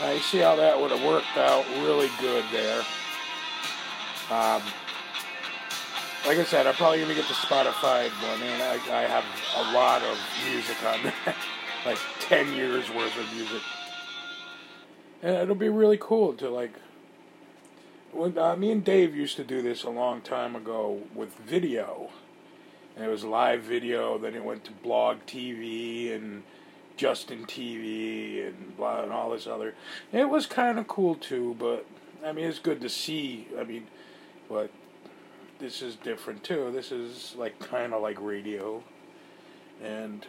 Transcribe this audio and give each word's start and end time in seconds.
Now 0.00 0.10
you 0.10 0.20
see 0.20 0.38
how 0.38 0.56
that 0.56 0.80
would 0.80 0.90
have 0.90 1.04
worked 1.04 1.36
out 1.36 1.64
really 1.82 2.10
good 2.20 2.44
there. 2.50 2.80
Um, 4.30 4.62
like 6.26 6.38
I 6.38 6.44
said, 6.44 6.66
I'm 6.66 6.74
probably 6.74 7.00
gonna 7.00 7.14
get 7.14 7.28
the 7.28 7.34
Spotify 7.34 8.08
one, 8.08 8.42
and 8.42 8.62
I, 8.62 8.74
I 8.98 9.02
have 9.02 9.24
a 9.56 9.72
lot 9.72 10.02
of 10.02 10.18
music 10.50 10.82
on 10.84 11.02
there, 11.04 11.34
like 11.86 11.98
ten 12.18 12.52
years 12.54 12.90
worth 12.90 13.16
of 13.16 13.32
music, 13.34 13.62
and 15.22 15.36
it'll 15.36 15.54
be 15.54 15.68
really 15.68 15.98
cool 16.00 16.32
to 16.34 16.48
like. 16.48 16.72
When 18.10 18.36
uh, 18.38 18.56
me 18.56 18.70
and 18.70 18.84
Dave 18.84 19.14
used 19.14 19.36
to 19.36 19.44
do 19.44 19.60
this 19.60 19.82
a 19.82 19.90
long 19.90 20.22
time 20.22 20.56
ago 20.56 21.02
with 21.14 21.34
video, 21.36 22.10
and 22.96 23.04
it 23.04 23.08
was 23.08 23.24
live 23.24 23.62
video. 23.62 24.18
Then 24.18 24.34
it 24.34 24.44
went 24.44 24.64
to 24.64 24.72
blog 24.72 25.18
TV 25.26 26.14
and 26.14 26.42
Justin 26.96 27.44
TV 27.46 28.46
and 28.46 28.76
blah 28.76 29.02
and 29.02 29.12
all 29.12 29.30
this 29.30 29.46
other. 29.46 29.74
It 30.12 30.28
was 30.28 30.46
kind 30.46 30.78
of 30.78 30.86
cool 30.86 31.14
too, 31.14 31.56
but 31.58 31.86
I 32.24 32.32
mean 32.32 32.46
it's 32.46 32.58
good 32.58 32.80
to 32.82 32.88
see. 32.88 33.48
I 33.58 33.64
mean, 33.64 33.86
but 34.48 34.70
this 35.58 35.82
is 35.82 35.96
different 35.96 36.44
too. 36.44 36.70
This 36.72 36.92
is 36.92 37.34
like 37.36 37.58
kind 37.58 37.92
of 37.92 38.02
like 38.02 38.20
radio, 38.20 38.82
and 39.82 40.26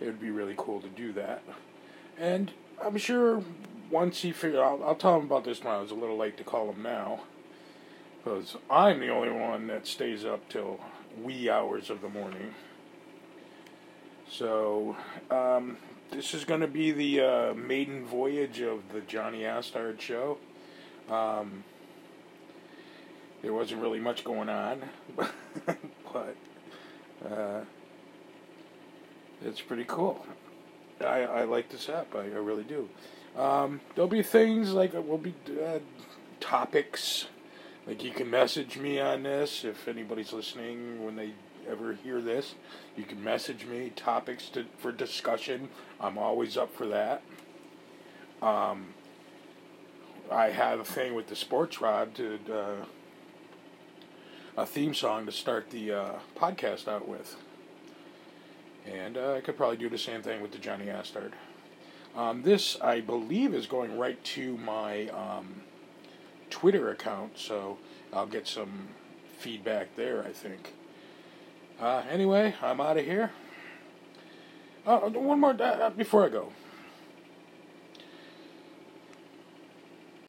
it 0.00 0.06
would 0.06 0.20
be 0.20 0.30
really 0.30 0.54
cool 0.56 0.80
to 0.80 0.88
do 0.88 1.12
that. 1.12 1.42
And 2.18 2.52
I'm 2.82 2.96
sure 2.98 3.42
once 3.90 4.22
he 4.22 4.32
figure, 4.32 4.62
I'll, 4.62 4.82
I'll 4.82 4.94
tell 4.94 5.18
him 5.18 5.26
about 5.26 5.44
this 5.44 5.62
now. 5.62 5.82
It's 5.82 5.92
a 5.92 5.96
little 5.96 6.16
late 6.16 6.36
to 6.38 6.44
call 6.44 6.72
him 6.72 6.82
now, 6.82 7.20
because 8.18 8.56
I'm 8.70 9.00
the 9.00 9.10
only 9.10 9.30
one 9.30 9.66
that 9.66 9.86
stays 9.86 10.24
up 10.24 10.48
till 10.48 10.80
wee 11.22 11.50
hours 11.50 11.90
of 11.90 12.00
the 12.00 12.08
morning. 12.08 12.54
So, 14.32 14.96
um, 15.30 15.76
this 16.10 16.32
is 16.32 16.46
going 16.46 16.62
to 16.62 16.66
be 16.66 16.90
the 16.90 17.20
uh, 17.20 17.54
maiden 17.54 18.06
voyage 18.06 18.62
of 18.62 18.80
the 18.90 19.02
Johnny 19.02 19.44
Astard 19.44 20.00
show. 20.00 20.38
Um, 21.10 21.64
there 23.42 23.52
wasn't 23.52 23.82
really 23.82 24.00
much 24.00 24.24
going 24.24 24.48
on, 24.48 24.84
but 25.66 26.34
uh, 27.30 27.60
it's 29.44 29.60
pretty 29.60 29.84
cool. 29.86 30.24
I, 31.02 31.24
I 31.24 31.44
like 31.44 31.68
this 31.68 31.90
app, 31.90 32.14
I, 32.14 32.20
I 32.20 32.38
really 32.38 32.64
do. 32.64 32.88
Um, 33.36 33.82
there'll 33.94 34.08
be 34.08 34.22
things 34.22 34.72
like, 34.72 34.94
will 34.94 35.18
be 35.18 35.34
uh, 35.62 35.80
topics, 36.40 37.26
like 37.86 38.02
you 38.02 38.12
can 38.12 38.30
message 38.30 38.78
me 38.78 38.98
on 38.98 39.24
this 39.24 39.62
if 39.62 39.86
anybody's 39.88 40.32
listening 40.32 41.04
when 41.04 41.16
they 41.16 41.32
ever 41.72 41.94
hear 41.94 42.20
this, 42.20 42.54
you 42.96 43.04
can 43.04 43.24
message 43.24 43.64
me 43.64 43.90
topics 43.96 44.50
to, 44.50 44.66
for 44.78 44.92
discussion. 44.92 45.70
I'm 45.98 46.18
always 46.18 46.58
up 46.58 46.74
for 46.74 46.86
that. 46.88 47.22
Um, 48.42 48.88
I 50.30 50.50
have 50.50 50.80
a 50.80 50.84
thing 50.84 51.14
with 51.14 51.28
the 51.28 51.36
sports 51.36 51.80
rod 51.80 52.14
to 52.16 52.38
uh, 52.52 52.84
a 54.56 54.66
theme 54.66 54.92
song 54.92 55.24
to 55.26 55.32
start 55.32 55.70
the 55.70 55.92
uh, 55.92 56.12
podcast 56.36 56.88
out 56.88 57.08
with, 57.08 57.36
and 58.86 59.16
uh, 59.16 59.34
I 59.34 59.40
could 59.40 59.56
probably 59.56 59.78
do 59.78 59.88
the 59.88 59.98
same 59.98 60.22
thing 60.22 60.42
with 60.42 60.52
the 60.52 60.58
Johnny 60.58 60.90
Astard. 60.90 61.32
Um, 62.14 62.42
this, 62.42 62.78
I 62.82 63.00
believe, 63.00 63.54
is 63.54 63.66
going 63.66 63.96
right 63.96 64.22
to 64.24 64.58
my 64.58 65.08
um, 65.08 65.62
Twitter 66.50 66.90
account, 66.90 67.38
so 67.38 67.78
I'll 68.12 68.26
get 68.26 68.46
some 68.46 68.88
feedback 69.38 69.96
there. 69.96 70.22
I 70.22 70.32
think. 70.32 70.74
Uh, 71.82 72.04
anyway, 72.08 72.54
I'm 72.62 72.80
out 72.80 72.96
of 72.96 73.04
here. 73.04 73.32
Uh, 74.86 75.00
one 75.00 75.40
more 75.40 75.60
uh, 75.60 75.90
before 75.90 76.24
I 76.24 76.28
go. 76.28 76.52